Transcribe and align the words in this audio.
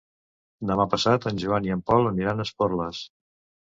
Demà 0.71 0.87
passat 0.95 1.29
en 1.33 1.43
Joan 1.45 1.71
i 1.71 1.77
en 1.79 1.87
Pol 1.93 2.13
aniran 2.15 2.43
a 2.47 2.51
Esporles. 2.51 3.09